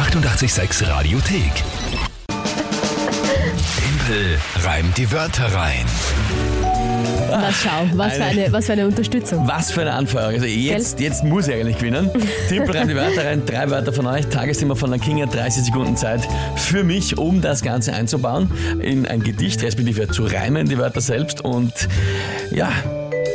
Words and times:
886 0.00 0.88
Radiothek. 0.88 1.52
Tempel 3.76 4.38
reimt 4.64 4.96
die 4.96 5.12
Wörter 5.12 5.44
rein. 5.52 5.84
Na 7.30 7.52
schau, 7.52 7.86
was 7.98 8.14
für 8.14 8.24
eine, 8.24 8.50
was 8.50 8.64
für 8.64 8.72
eine 8.72 8.86
Unterstützung. 8.86 9.46
Was 9.46 9.70
für 9.70 9.82
eine 9.82 9.92
Anfeuerung. 9.92 10.32
Also 10.32 10.46
jetzt, 10.46 11.00
jetzt 11.00 11.22
muss 11.22 11.48
ich 11.48 11.54
eigentlich 11.54 11.76
gewinnen. 11.76 12.10
Timpel 12.48 12.78
reimt 12.78 12.90
die 12.90 12.96
Wörter 12.96 13.26
rein, 13.26 13.44
drei 13.44 13.68
Wörter 13.68 13.92
von 13.92 14.06
euch, 14.06 14.26
Tagesthema 14.28 14.74
von 14.74 14.90
der 14.90 15.00
Kinga, 15.00 15.26
30 15.26 15.64
Sekunden 15.64 15.98
Zeit 15.98 16.26
für 16.56 16.82
mich, 16.82 17.18
um 17.18 17.42
das 17.42 17.60
Ganze 17.60 17.92
einzubauen 17.92 18.50
in 18.80 19.06
ein 19.06 19.22
Gedicht, 19.22 19.62
respektive 19.62 20.08
zu 20.08 20.24
reimen, 20.24 20.66
die 20.66 20.78
Wörter 20.78 21.02
selbst. 21.02 21.42
Und 21.42 21.88
ja, 22.50 22.72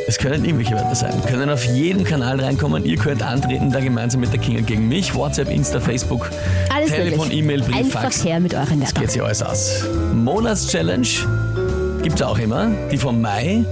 es 0.08 0.18
können 0.18 0.44
irgendwelche 0.44 0.74
Wörter 0.74 0.94
sein, 0.94 1.20
können 1.26 1.50
auf 1.50 1.64
jedem 1.64 2.04
Kanal 2.04 2.40
reinkommen. 2.40 2.84
Ihr 2.84 2.96
könnt 2.96 3.22
antreten, 3.22 3.70
da 3.72 3.80
gemeinsam 3.80 4.20
mit 4.20 4.32
der 4.32 4.40
Kinga 4.40 4.60
gegen 4.60 4.88
mich. 4.88 5.14
WhatsApp, 5.14 5.50
Insta, 5.50 5.80
Facebook, 5.80 6.30
Alles 6.74 6.90
Telefon. 6.90 7.30
E-Mail, 7.30 7.62
Brief, 7.62 7.76
Einfach 7.76 8.02
Fax. 8.02 8.24
her 8.24 8.38
mit 8.40 8.54
euren 8.54 8.80
Geht 8.80 8.94
Wörtern. 8.94 9.08
sich 9.08 9.22
alles 9.22 9.42
aus. 9.42 9.84
Monatschallenge 10.14 11.06
gibt 12.02 12.16
es 12.16 12.22
auch 12.22 12.38
immer. 12.38 12.70
Die 12.92 12.98
vom 12.98 13.20
Mai 13.20 13.64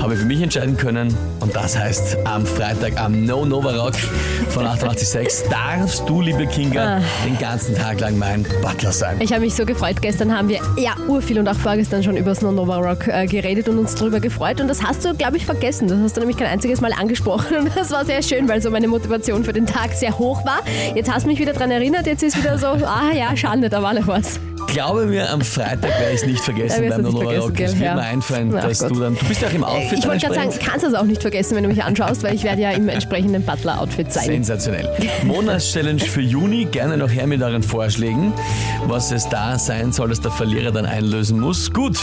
habe 0.00 0.14
ich 0.14 0.20
für 0.20 0.26
mich 0.26 0.42
entscheiden 0.42 0.76
können. 0.76 1.14
Und 1.40 1.54
das 1.54 1.78
heißt, 1.78 2.18
am 2.24 2.46
Freitag 2.46 3.00
am 3.00 3.24
No 3.24 3.44
Nova 3.44 3.70
Rock 3.76 3.94
von 4.50 4.66
886 4.66 5.48
darfst 5.50 6.08
du, 6.08 6.20
liebe 6.20 6.46
Kinga, 6.46 7.00
den 7.24 7.38
ganzen 7.38 7.74
Tag 7.74 8.00
lang 8.00 8.18
mein 8.18 8.44
Butler 8.62 8.92
sein. 8.92 9.16
Ich 9.20 9.32
habe 9.32 9.42
mich 9.42 9.54
so 9.54 9.64
gefreut. 9.64 10.00
Gestern 10.00 10.36
haben 10.36 10.48
wir 10.48 10.60
ja 10.76 10.94
urviel 11.08 11.38
und 11.38 11.48
auch 11.48 11.56
vorgestern 11.56 12.02
schon 12.02 12.16
über 12.16 12.34
Snow 12.34 12.52
Nova 12.52 12.78
Rock 12.78 13.08
äh, 13.08 13.26
geredet 13.26 13.68
und 13.68 13.78
uns 13.78 13.94
darüber 13.94 14.20
gefreut. 14.20 14.60
Und 14.60 14.68
das 14.68 14.82
hast 14.82 15.04
du, 15.04 15.14
glaube 15.14 15.36
ich, 15.36 15.46
vergessen. 15.46 15.88
Das 15.88 15.98
hast 15.98 16.16
du 16.16 16.20
nämlich 16.20 16.36
kein 16.36 16.48
einziges 16.48 16.80
Mal 16.80 16.92
angesprochen. 16.92 17.56
Und 17.58 17.76
das 17.76 17.90
war 17.90 18.04
sehr 18.04 18.22
schön, 18.22 18.48
weil 18.48 18.62
so 18.62 18.70
meine 18.70 18.88
Motivation 18.88 19.44
für 19.44 19.52
den 19.52 19.66
Tag 19.66 19.92
sehr 19.92 20.18
hoch 20.18 20.44
war. 20.44 20.60
Jetzt 20.94 21.12
hast 21.12 21.24
du 21.24 21.28
mich 21.28 21.38
wieder 21.38 21.52
daran 21.52 21.70
erinnert. 21.70 22.06
Jetzt 22.06 22.22
ist 22.22 22.36
wieder 22.36 22.58
so, 22.58 22.66
ah 22.66 23.12
ja, 23.14 23.36
schade, 23.36 23.68
da 23.68 23.82
war 23.82 23.94
noch 23.94 24.06
was. 24.06 24.40
Glaube 24.68 25.06
mir, 25.06 25.30
am 25.30 25.40
Freitag 25.40 25.90
werde 25.98 26.14
ich 26.14 26.20
es 26.20 26.26
nicht 26.26 26.40
vergessen 26.40 26.88
beim 26.88 27.02
du 27.02 27.02
No 27.02 27.08
nicht 27.08 27.12
Nova 27.14 27.24
vergessen, 27.24 27.48
Rock. 27.48 27.60
Es 27.60 27.72
wird 27.74 27.82
Ja. 27.82 27.94
mir 27.94 28.02
einfallen, 28.02 28.54
Ach 28.56 28.68
dass 28.68 28.78
Gott. 28.80 28.90
du 28.90 29.00
dann. 29.00 29.16
Du 29.18 29.24
bist 29.26 29.40
ja 29.40 29.48
auch 29.48 29.52
im 29.52 29.64
Outfit 29.64 29.98
Ich 29.98 30.06
wollte 30.06 30.26
gerade 30.26 30.34
sagen, 30.34 30.50
kannst 30.64 30.84
du 30.84 30.88
es 30.90 30.94
auch 30.94 31.04
nicht 31.04 31.22
vergessen, 31.22 31.56
wenn 31.56 31.62
du 31.64 31.68
mich 31.70 31.82
anschaust, 31.82 32.22
weil 32.22 32.34
ich 32.34 32.44
werde 32.44 32.62
ja 32.62 32.70
im 32.72 32.88
entsprechenden 32.88 33.42
Butler-Outfit 33.42 34.12
sein. 34.12 34.24
Sensationell. 34.26 34.88
Monatschallenge 35.24 36.00
für 36.00 36.20
Juni. 36.20 36.66
Gerne 36.66 36.96
noch 36.98 37.10
her 37.10 37.26
mit 37.26 37.42
euren 37.42 37.62
Vorschlägen, 37.62 38.32
was 38.86 39.10
es 39.10 39.28
da 39.28 39.58
sein 39.58 39.92
soll, 39.92 40.10
dass 40.10 40.20
der 40.20 40.30
Verlierer 40.30 40.70
dann 40.70 40.86
einlösen 40.86 41.40
muss. 41.40 41.72
Gut. 41.72 41.98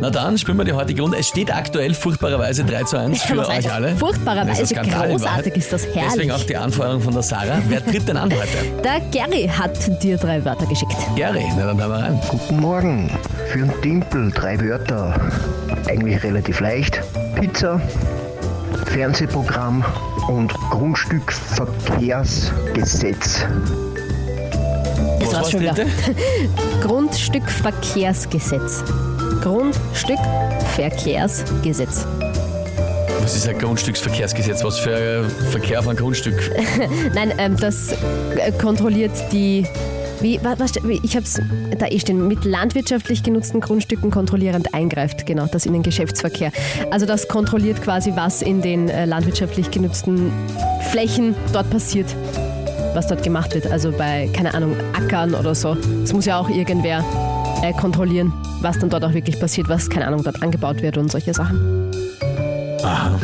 Na 0.00 0.10
dann 0.10 0.36
spielen 0.36 0.56
wir 0.58 0.64
die 0.64 0.72
heutige 0.72 1.02
Runde. 1.02 1.18
Es 1.18 1.28
steht 1.28 1.54
aktuell 1.54 1.94
furchtbarerweise 1.94 2.64
3 2.64 2.82
zu 2.82 2.98
1 2.98 3.22
für 3.22 3.48
euch 3.48 3.72
alle. 3.72 3.94
furchtbarerweise? 3.94 4.62
Ist 4.62 4.74
Großartig 4.74 5.54
ist 5.54 5.72
das, 5.72 5.86
herrlich. 5.86 6.02
Deswegen 6.14 6.32
auch 6.32 6.42
die 6.42 6.56
Anfeuerung 6.56 7.00
von 7.00 7.12
der 7.14 7.22
Sarah. 7.22 7.62
Wer 7.68 7.84
tritt 7.86 8.08
denn 8.08 8.16
an 8.16 8.32
heute? 8.32 8.48
Der 8.82 9.00
Gary 9.12 9.48
hat 9.48 10.02
dir 10.02 10.16
drei 10.16 10.44
Wörter 10.44 10.66
geschickt. 10.66 10.96
Gary, 11.16 11.44
na 11.56 11.66
dann 11.66 11.78
hören 11.78 11.91
wir 11.92 12.04
rein. 12.04 12.20
Guten 12.28 12.60
Morgen. 12.60 13.10
Für 13.48 13.60
einen 13.60 13.72
Timpel 13.82 14.30
drei 14.30 14.60
Wörter. 14.60 15.18
Eigentlich 15.86 16.22
relativ 16.22 16.60
leicht. 16.60 17.00
Pizza, 17.34 17.80
Fernsehprogramm 18.86 19.84
und 20.28 20.54
Grundstückverkehrsgesetz. 20.70 23.44
Das 25.20 25.28
Was 25.28 25.34
war's 25.34 25.50
schon 25.50 25.60
wieder. 25.60 25.74
Grundstückverkehrsgesetz. 26.82 28.82
Grundstückverkehrsgesetz. 29.42 32.06
Was 33.20 33.36
ist 33.36 33.46
ein 33.48 33.58
Grundstücksverkehrsgesetz? 33.58 34.64
Was 34.64 34.78
für 34.78 35.24
ein 35.24 35.30
Verkehr 35.50 35.78
auf 35.78 35.88
einem 35.88 35.98
Grundstück? 35.98 36.50
Nein, 37.14 37.34
ähm, 37.38 37.56
das 37.56 37.92
äh, 37.92 37.96
kontrolliert 38.60 39.12
die. 39.30 39.66
Wie, 40.22 40.38
wa- 40.44 40.54
was, 40.58 40.72
ich 40.76 41.16
habe 41.16 41.24
es 41.26 41.40
da 41.78 41.86
eh 41.88 41.98
stehen, 41.98 42.28
mit 42.28 42.44
landwirtschaftlich 42.44 43.24
genutzten 43.24 43.60
Grundstücken 43.60 44.12
kontrollierend 44.12 44.72
eingreift, 44.72 45.26
genau, 45.26 45.46
das 45.50 45.66
in 45.66 45.72
den 45.72 45.82
Geschäftsverkehr. 45.82 46.52
Also 46.92 47.06
das 47.06 47.26
kontrolliert 47.26 47.82
quasi, 47.82 48.12
was 48.14 48.40
in 48.40 48.62
den 48.62 48.88
äh, 48.88 49.04
landwirtschaftlich 49.04 49.72
genutzten 49.72 50.30
Flächen 50.90 51.34
dort 51.52 51.68
passiert, 51.70 52.06
was 52.94 53.08
dort 53.08 53.24
gemacht 53.24 53.52
wird. 53.54 53.66
Also 53.66 53.90
bei, 53.90 54.30
keine 54.32 54.54
Ahnung, 54.54 54.76
Ackern 54.92 55.34
oder 55.34 55.56
so. 55.56 55.74
Das 56.02 56.12
muss 56.12 56.24
ja 56.24 56.38
auch 56.38 56.48
irgendwer 56.48 57.04
äh, 57.64 57.72
kontrollieren, 57.72 58.32
was 58.60 58.78
dann 58.78 58.90
dort 58.90 59.04
auch 59.04 59.14
wirklich 59.14 59.40
passiert, 59.40 59.68
was, 59.68 59.90
keine 59.90 60.06
Ahnung, 60.06 60.22
dort 60.22 60.40
angebaut 60.40 60.82
wird 60.82 60.98
und 60.98 61.10
solche 61.10 61.34
Sachen. 61.34 61.90
Aha. 62.84 63.18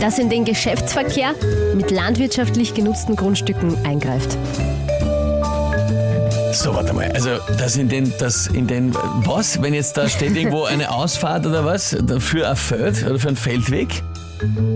Das 0.00 0.18
in 0.18 0.30
den 0.30 0.46
Geschäftsverkehr 0.46 1.34
mit 1.74 1.90
landwirtschaftlich 1.90 2.72
genutzten 2.72 3.16
Grundstücken 3.16 3.76
eingreift. 3.84 4.38
So, 6.54 6.74
warte 6.74 6.92
mal. 6.92 7.10
Also, 7.12 7.38
das 7.58 7.76
in 7.76 7.88
den, 7.88 8.12
das 8.18 8.46
in 8.46 8.66
den, 8.66 8.94
was? 8.94 9.60
Wenn 9.60 9.74
jetzt 9.74 9.96
da 9.96 10.08
steht 10.08 10.36
irgendwo 10.36 10.64
eine 10.64 10.90
Ausfahrt 10.90 11.46
oder 11.46 11.64
was? 11.64 11.96
Für 12.20 12.48
ein 12.48 12.56
Feld 12.56 13.04
oder 13.04 13.18
für 13.18 13.28
einen 13.28 13.36
Feldweg? 13.36 14.02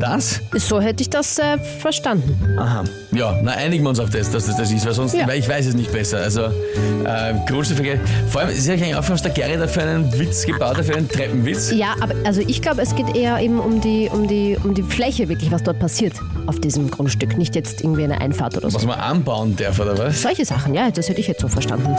Das? 0.01 0.41
So 0.55 0.81
hätte 0.81 1.03
ich 1.03 1.11
das 1.11 1.39
äh, 1.39 1.59
verstanden. 1.59 2.39
Aha. 2.59 2.85
Ja, 3.13 3.37
na 3.43 3.53
einigen 3.53 3.83
wir 3.85 3.91
uns 3.91 3.99
auf 4.01 4.11
das, 4.11 4.31
dass 4.31 4.47
das 4.47 4.57
das 4.57 4.71
ist, 4.71 4.87
weil 4.87 4.93
sonst, 4.95 5.15
Ja. 5.15 5.27
weil 5.27 5.39
ich 5.39 5.49
weiß 5.49 5.67
es 5.67 5.75
nicht 5.75 5.93
besser. 5.93 6.19
Also, 6.19 6.43
äh, 6.43 7.35
Grundstückverkehr. 7.47 7.99
Vor 8.29 8.43
allem, 8.43 8.51
ist 8.51 8.67
ja 8.67 8.75
eigentlich 8.75 8.95
aufgefallen, 8.95 9.23
dass 9.25 9.35
der 9.35 9.45
Gary 9.49 9.59
dafür 9.59 9.83
einen 9.83 10.19
Witz 10.19 10.47
gebaut 10.47 10.77
hat, 10.79 10.85
für 10.85 10.95
einen 10.97 11.09
Treppenwitz. 11.09 11.73
Ja, 11.73 11.95
aber 12.01 12.15
also 12.25 12.41
ich 12.47 12.63
glaube, 12.63 12.83
es 12.83 12.95
geht 12.95 13.15
eher 13.17 13.39
eben 13.41 13.59
um 13.59 13.81
die, 13.81 14.09
um, 14.13 14.29
die, 14.29 14.57
um 14.63 14.75
die 14.75 14.83
Fläche 14.83 15.29
wirklich, 15.29 15.51
was 15.51 15.63
dort 15.63 15.79
passiert 15.81 16.15
auf 16.47 16.61
diesem 16.61 16.91
Grundstück. 16.91 17.37
Nicht 17.37 17.55
jetzt 17.57 17.81
irgendwie 17.83 18.05
eine 18.05 18.21
Einfahrt 18.21 18.57
oder 18.57 18.71
so. 18.71 18.77
Was 18.77 18.87
man 18.87 18.99
anbauen 19.01 19.57
darf, 19.57 19.81
oder 19.81 19.97
was? 19.99 20.23
Solche 20.23 20.45
Sachen, 20.45 20.75
ja, 20.75 20.91
das 20.91 21.09
hätte 21.09 21.21
ich 21.21 21.27
jetzt 21.29 21.41
so 21.41 21.49
verstanden. 21.49 21.95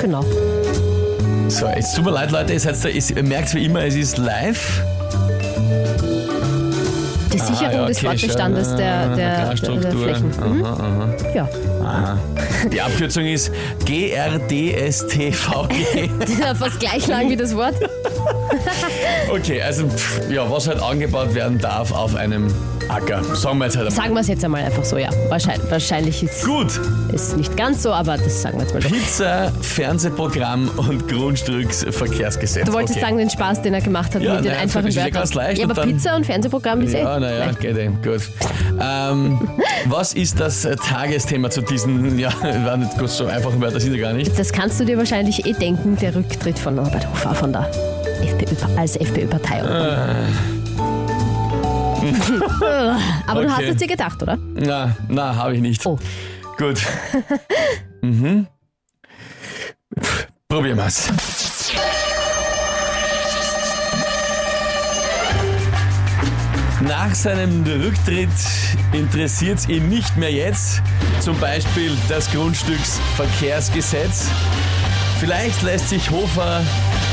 Genau. 0.00 0.24
So, 1.48 1.66
es 1.66 1.92
tut 1.92 2.04
mir 2.04 2.12
leid, 2.12 2.30
Leute, 2.30 2.52
ihr, 2.54 2.60
seid 2.60 2.82
da, 2.82 2.88
ihr 2.88 3.22
merkt 3.22 3.54
wie 3.54 3.64
immer, 3.64 3.84
es 3.84 3.94
ist 3.94 4.16
live. 4.18 4.82
Die 7.32 7.38
Sicherung 7.38 7.72
ja, 7.72 7.86
des 7.86 7.98
okay, 7.98 8.06
Fortbestandes 8.06 8.68
schon. 8.68 8.76
der, 8.76 8.94
Ah, 8.94 9.14
der, 9.16 9.54
der. 9.54 9.92
Flächen. 9.92 10.28
Mhm. 10.28 10.64
Aha, 10.64 10.72
aha. 10.72 11.08
Ja. 11.34 11.48
Aha. 11.82 12.18
Die 12.72 12.80
Abkürzung 12.80 13.24
ist 13.26 13.50
GRDSTVG. 13.84 15.34
Fast 16.58 16.80
gleich 16.80 17.06
lang 17.08 17.30
wie 17.30 17.36
das 17.36 17.54
Wort. 17.56 17.74
Okay, 19.30 19.62
also 19.62 19.88
pff, 19.88 20.30
ja, 20.30 20.48
was 20.50 20.68
halt 20.68 20.82
angebaut 20.82 21.34
werden 21.34 21.58
darf 21.58 21.90
auf 21.92 22.14
einem 22.14 22.52
Acker. 22.88 23.22
Sagen 23.34 23.58
wir 23.58 23.66
jetzt 23.66 23.76
halt 23.76 23.86
einmal. 23.88 24.02
Sagen 24.02 24.14
wir 24.14 24.20
es 24.20 24.28
jetzt 24.28 24.44
einmal 24.44 24.62
einfach 24.62 24.84
so, 24.84 24.98
ja. 24.98 25.08
Wahrscheinlich, 25.28 25.70
wahrscheinlich 25.70 26.22
ist 26.22 26.44
Gut, 26.44 26.78
es 27.14 27.34
nicht 27.34 27.56
ganz 27.56 27.82
so, 27.82 27.92
aber 27.92 28.18
das 28.18 28.42
sagen 28.42 28.58
wir 28.58 28.64
jetzt 28.64 28.74
mal 28.74 28.82
so. 28.82 28.88
Pizza, 28.88 29.52
Fernsehprogramm 29.62 30.68
und 30.76 31.08
Grundstücksverkehrsgesetz. 31.08 32.66
Du 32.66 32.72
wolltest 32.72 32.96
okay. 32.98 33.06
sagen, 33.06 33.18
den 33.18 33.30
Spaß, 33.30 33.62
den 33.62 33.72
er 33.74 33.80
gemacht 33.80 34.14
hat 34.14 34.22
Ja, 34.22 34.34
mit 34.34 34.44
den 34.44 34.52
einfachen 34.52 34.84
das 34.86 34.90
ist 34.90 34.96
ja 34.96 35.04
Wörtern. 35.04 35.20
ganz 35.20 35.34
leicht 35.34 35.58
ja, 35.58 35.64
und 35.64 35.70
aber 35.70 35.80
dann- 35.80 35.90
Pizza 35.92 36.16
und 36.16 36.26
Fernsehprogramm 36.26 36.80
ist 36.82 36.94
eh. 36.94 36.98
Ja, 37.00 37.18
naja, 37.18 37.46
leicht. 37.46 37.60
geht 37.60 37.76
eben, 37.78 38.02
gut. 38.02 38.20
Ähm, 38.80 39.48
was 39.86 40.12
ist 40.12 40.38
das 40.40 40.64
äh, 40.64 40.76
Tagesthema 40.76 41.48
zu 41.48 41.62
diesen, 41.62 42.18
ja, 42.18 42.30
war 42.64 42.76
nicht 42.76 42.98
kurz 42.98 43.16
so 43.16 43.26
einfach 43.26 43.52
Wörter, 43.58 43.80
sind 43.80 43.94
ja 43.94 44.00
gar 44.02 44.12
nicht. 44.12 44.38
Das 44.38 44.52
kannst 44.52 44.78
du 44.80 44.84
dir 44.84 44.98
wahrscheinlich 44.98 45.46
eh 45.46 45.52
denken, 45.52 45.96
der 45.96 46.14
Rücktritt 46.14 46.58
von 46.58 46.74
Norbert 46.74 47.08
Hofer 47.08 47.34
von 47.34 47.52
der 47.52 47.70
FPÖ, 48.22 48.46
als 48.76 48.96
FPÖ-Partei. 48.96 49.62
Aber 53.26 53.42
du 53.42 53.48
hast 53.50 53.58
Okay. 53.58 53.68
es 53.70 53.76
dir 53.76 53.86
gedacht, 53.86 54.20
oder? 54.22 54.36
Na, 54.54 54.96
na, 55.08 55.36
habe 55.36 55.54
ich 55.54 55.60
nicht. 55.60 55.84
Oh. 55.86 55.98
Gut. 56.58 56.80
mhm. 58.02 58.46
Probieren 60.48 60.78
wir's. 60.78 61.08
Nach 66.80 67.14
seinem 67.14 67.62
Rücktritt 67.64 68.28
interessiert 68.92 69.58
es 69.60 69.68
ihn 69.68 69.88
nicht 69.88 70.16
mehr 70.16 70.32
jetzt, 70.32 70.82
zum 71.20 71.38
Beispiel 71.38 71.96
das 72.08 72.28
Grundstücksverkehrsgesetz. 72.32 74.26
Vielleicht 75.22 75.62
lässt 75.62 75.88
sich 75.88 76.10
Hofer 76.10 76.64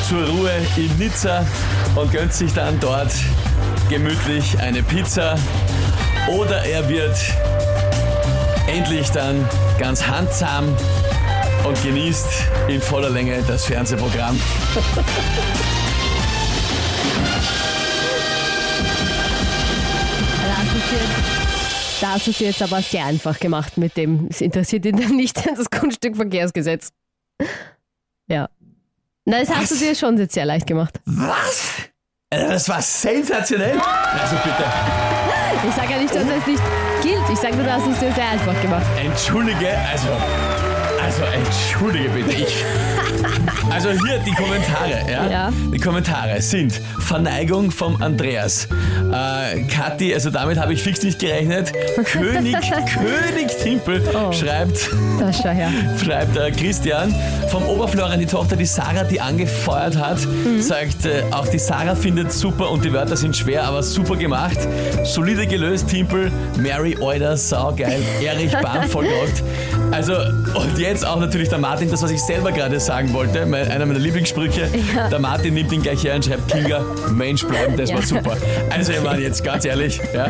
zur 0.07 0.27
Ruhe 0.27 0.51
in 0.75 0.97
Nizza 0.97 1.45
und 1.93 2.11
gönnt 2.11 2.33
sich 2.33 2.51
dann 2.53 2.79
dort 2.79 3.13
gemütlich 3.87 4.59
eine 4.59 4.81
Pizza. 4.81 5.37
Oder 6.27 6.65
er 6.65 6.89
wird 6.89 7.15
endlich 8.65 9.11
dann 9.11 9.47
ganz 9.77 10.07
handsam 10.07 10.75
und 11.67 11.83
genießt 11.83 12.25
in 12.67 12.81
voller 12.81 13.11
Länge 13.11 13.43
das 13.47 13.65
Fernsehprogramm. 13.65 14.41
Da 22.01 22.07
hast 22.13 22.25
du 22.25 22.31
es 22.31 22.39
jetzt 22.39 22.63
aber 22.63 22.81
sehr 22.81 23.05
einfach 23.05 23.39
gemacht 23.39 23.77
mit 23.77 23.95
dem, 23.97 24.29
es 24.31 24.41
interessiert 24.41 24.87
ihn 24.87 24.97
dann 24.97 25.15
nicht 25.15 25.45
das 25.55 25.69
Grundstückverkehrsgesetz. 25.69 26.89
Ja. 28.29 28.47
Na, 29.25 29.39
das 29.39 29.49
hast 29.49 29.71
du 29.71 29.75
dir 29.75 29.93
schon 29.95 30.17
jetzt 30.17 30.33
sehr 30.33 30.45
leicht 30.45 30.65
gemacht. 30.67 30.99
Was? 31.05 31.71
Äh, 32.29 32.47
Das 32.49 32.69
war 32.69 32.81
sensationell. 32.81 33.77
Also 34.13 34.35
bitte, 34.37 34.63
Ich 35.67 35.75
sage 35.75 35.91
ja 35.91 35.97
nicht, 35.97 36.13
dass 36.15 36.23
es 36.23 36.47
nicht 36.47 36.63
gilt. 37.01 37.29
Ich 37.31 37.39
sage 37.39 37.55
nur, 37.55 37.65
du 37.65 37.71
hast 37.73 37.87
es 37.87 37.99
dir 37.99 38.11
sehr 38.13 38.29
einfach 38.29 38.59
gemacht. 38.61 38.85
entschuldige, 39.03 39.77
also, 39.91 40.07
also 41.03 41.23
entschuldige 41.23 42.09
bitte. 42.09 42.31
Ich, 42.31 42.63
also 43.71 43.89
hier 43.91 44.19
die 44.25 44.31
Kommentare, 44.31 45.11
ja? 45.11 45.29
Ja. 45.29 45.53
Die 45.73 45.79
Kommentare 45.79 46.41
sind 46.41 46.73
Verneigung 46.99 47.71
vom 47.71 48.01
Andreas. 48.01 48.67
Äh, 49.11 49.63
Kathi, 49.63 50.13
also 50.13 50.29
damit 50.29 50.59
habe 50.59 50.73
ich 50.73 50.81
fix 50.83 51.01
nicht 51.03 51.19
gerechnet. 51.19 51.71
König, 52.05 52.55
König 52.93 53.47
Timpel 53.63 54.01
Oh. 54.13 54.31
schreibt, 54.31 54.77
schreibt 56.03 56.37
äh, 56.37 56.51
Christian. 56.51 57.13
Vom 57.49 57.63
Oberflorian 57.67 58.19
die 58.19 58.25
Tochter, 58.25 58.55
die 58.55 58.65
Sarah, 58.65 59.03
die 59.03 59.19
angefeuert 59.21 59.97
hat, 59.97 60.19
Mhm. 60.25 60.61
sagt, 60.61 61.05
äh, 61.05 61.23
auch 61.31 61.47
die 61.47 61.59
Sarah 61.59 61.95
findet 61.95 62.31
super 62.31 62.69
und 62.69 62.83
die 62.85 62.93
Wörter 62.93 63.17
sind 63.17 63.35
schwer, 63.35 63.63
aber 63.65 63.81
super 63.83 64.15
gemacht. 64.15 64.57
Solide 65.03 65.47
gelöst, 65.47 65.87
Timpel, 65.89 66.31
Mary 66.57 66.97
Euder, 66.99 67.35
saugeil, 67.37 68.01
Erich 68.23 68.51
Bahn 68.57 68.87
vollgerockt. 68.87 69.43
Also, 69.91 70.13
und 70.13 70.77
jetzt 70.77 71.05
auch 71.05 71.19
natürlich 71.19 71.49
der 71.49 71.57
Martin, 71.57 71.89
das, 71.89 72.01
was 72.03 72.11
ich 72.11 72.21
selber 72.21 72.51
gerade 72.51 72.79
sagen 72.79 73.11
wollte, 73.13 73.45
mein, 73.45 73.67
einer 73.69 73.85
meiner 73.85 73.99
Lieblingssprüche. 73.99 74.69
Ja. 74.95 75.09
Der 75.09 75.19
Martin 75.19 75.53
nimmt 75.55 75.71
ihn 75.71 75.81
gleich 75.81 76.03
her 76.03 76.15
und 76.15 76.25
schreibt, 76.25 76.47
Kinga, 76.51 76.81
Mensch 77.11 77.45
bleiben, 77.45 77.75
das 77.75 77.89
war 77.91 77.99
Ja. 77.99 78.05
super. 78.05 78.37
Also, 78.69 78.91
ich 78.93 79.01
meine, 79.01 79.21
jetzt 79.21 79.43
ganz 79.43 79.65
ehrlich, 79.65 79.99
ja. 80.13 80.25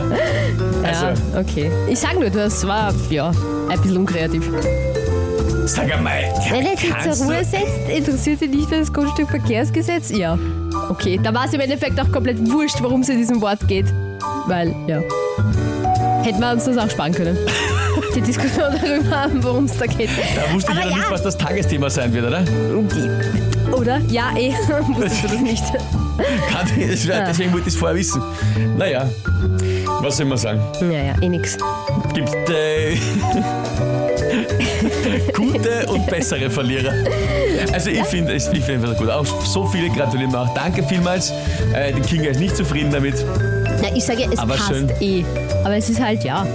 Also, 0.84 1.06
ja, 1.06 1.14
okay. 1.40 1.70
Ich 1.90 2.00
sag 2.00 2.20
nur, 2.20 2.30
das 2.30 2.66
war, 2.66 2.94
ja, 3.10 3.32
ein 3.70 3.82
bisschen 3.82 3.98
unkreativ. 3.98 4.50
sag 5.66 5.94
einmal, 5.94 6.24
Wenn 6.50 6.66
er 6.66 6.78
sich 6.78 6.90
zur 6.98 7.26
Ruhe 7.28 7.44
setzt, 7.44 7.90
interessiert 7.96 8.42
ihn 8.42 8.52
nicht 8.52 8.72
das 8.72 8.92
Grundstückverkehrsgesetz? 8.94 10.10
Ja. 10.12 10.38
Okay, 10.90 11.20
da 11.22 11.34
war 11.34 11.46
es 11.46 11.54
im 11.54 11.60
Endeffekt 11.60 12.00
auch 12.00 12.12
komplett 12.12 12.40
wurscht, 12.50 12.82
worum 12.82 13.02
es 13.02 13.10
in 13.10 13.18
diesem 13.18 13.42
Wort 13.42 13.68
geht. 13.68 13.86
Weil, 14.48 14.74
ja. 14.88 15.02
Hätten 16.24 16.40
wir 16.40 16.52
uns 16.52 16.66
das 16.66 16.78
auch 16.78 16.90
sparen 16.90 17.14
können. 17.14 17.38
Die 18.16 18.22
Diskussion 18.22 18.66
darüber, 18.82 19.28
worum 19.42 19.66
es 19.66 19.78
da 19.78 19.86
geht. 19.86 20.10
Da 20.10 20.54
wusste 20.54 20.72
ich 20.72 20.78
Aber 20.78 20.86
ja 20.86 20.90
noch 20.92 20.98
nicht, 20.98 21.12
was 21.12 21.24
das 21.24 21.38
Tagesthema 21.38 21.90
sein 21.90 22.14
wird, 22.14 22.26
oder? 22.26 22.42
Die, 22.42 23.72
oder? 23.74 24.00
Ja, 24.10 24.32
eh. 24.36 24.52
Wusstest 24.88 25.24
du 25.24 25.28
das 25.28 25.42
nicht? 25.42 25.64
Ich, 26.78 27.08
deswegen 27.08 27.54
wollte 27.54 27.68
ich 27.70 27.74
es 27.74 27.80
vorher 27.80 27.98
wissen. 27.98 28.22
Naja, 28.78 29.08
was 30.02 30.18
soll 30.18 30.26
man 30.26 30.38
sagen? 30.38 30.60
Naja, 30.82 31.14
eh 31.22 31.30
nix. 31.30 31.58
Gibt 32.14 32.50
äh, 32.50 32.96
gute 35.34 35.86
und 35.88 36.06
bessere 36.08 36.50
Verlierer. 36.50 36.94
Also 37.72 37.90
ich 37.90 38.04
finde 38.06 38.34
es 38.34 38.50
ich 38.52 38.64
find 38.64 38.84
gut. 38.98 39.10
Auch 39.10 39.26
so 39.26 39.66
viele 39.66 39.90
gratulieren 39.90 40.32
mir 40.32 40.40
auch. 40.40 40.54
Danke 40.54 40.84
vielmals. 40.84 41.32
Äh, 41.74 41.94
die 41.94 42.02
Kinga 42.02 42.32
ist 42.32 42.40
nicht 42.40 42.58
zufrieden 42.58 42.92
damit. 42.92 43.16
Na, 43.82 43.96
ich 43.96 44.04
sage, 44.04 44.28
es 44.32 44.40
Aber 44.40 44.56
passt 44.56 44.70
schön. 44.70 44.90
eh. 45.00 45.24
Aber 45.64 45.76
es 45.76 45.90
ist 45.90 46.02
halt, 46.02 46.24
ja, 46.24 46.46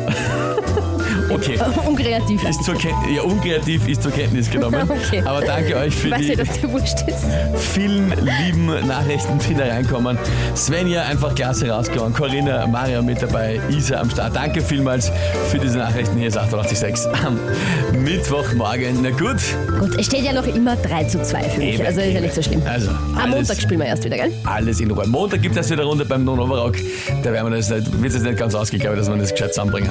Okay. 1.31 1.58
unkreativ. 1.87 2.43
Ist 2.49 2.64
zur 2.64 2.75
Ken 2.75 2.94
ja, 3.14 3.22
unkreativ 3.22 3.87
ist 3.88 4.02
zur 4.02 4.12
Kenntnis 4.12 4.50
genommen. 4.50 4.88
Okay. 5.05 5.22
Aber 5.25 5.40
danke 5.40 5.76
euch 5.76 5.94
für 5.94 6.08
Ich 6.08 6.12
weiß 6.14 6.20
die 6.20 6.28
ja, 6.28 6.37
dass 6.37 6.61
dir 6.61 6.70
wurscht 6.72 7.00
ist. 7.06 7.25
vielen 7.72 8.11
lieben 8.11 8.66
Nachrichten, 8.87 9.38
die 9.49 9.55
da 9.55 9.64
reinkommen. 9.64 10.16
Svenja 10.56 11.02
einfach 11.02 11.34
klasse 11.34 11.69
rausgehauen. 11.69 12.12
Corinna, 12.12 12.66
Mario 12.66 13.02
mit 13.02 13.20
dabei, 13.22 13.61
Isa 13.70 14.00
am 14.00 14.08
Start. 14.11 14.34
Danke 14.37 14.61
vielmals 14.61 15.11
für 15.50 15.58
diese 15.58 15.78
Nachrichten. 15.78 16.16
Hier 16.19 16.28
ist 16.28 16.38
886 16.38 17.06
am 17.25 17.38
Mittwochmorgen. 18.02 18.99
Na 19.02 19.10
gut. 19.10 19.37
Gut, 19.81 19.99
es 19.99 20.06
steht 20.06 20.22
ja 20.25 20.32
noch 20.32 20.46
immer 20.46 20.76
3 20.76 21.05
zu 21.05 21.22
2 21.22 21.43
für 21.43 21.58
mich. 21.60 21.75
Eben, 21.75 21.87
also 21.87 22.00
ist 22.00 22.14
ja 22.14 22.20
nicht 22.20 22.34
so 22.34 22.43
schlimm. 22.43 22.62
Also, 22.67 22.90
Am 23.20 23.31
Montag 23.31 23.60
spielen 23.60 23.81
wir 23.81 23.87
erst 23.87 24.05
wieder, 24.05 24.17
gell? 24.17 24.32
Alles 24.44 24.81
in 24.81 24.90
Ruhe. 24.90 25.06
Montag 25.06 25.43
gibt 25.43 25.56
es 25.56 25.70
wieder 25.70 25.82
eine 25.82 25.88
Runde 25.90 26.05
beim 26.05 26.25
Non-Overrock. 26.25 26.76
Da 27.22 27.32
werden 27.32 27.50
wir 27.50 27.56
das, 27.56 27.70
nicht- 27.70 28.02
wird 28.02 28.14
es 28.14 28.22
nicht 28.22 28.38
ganz 28.38 28.55
ausgegangen, 28.55 28.96
dass 28.96 29.08
wir 29.08 29.17
das 29.17 29.31
gescheit 29.32 29.55
zusammenbringen. 29.55 29.90